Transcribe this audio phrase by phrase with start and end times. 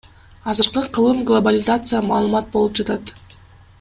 [0.51, 3.03] Азыркы кылым глобализация, маалымат болуп жатат.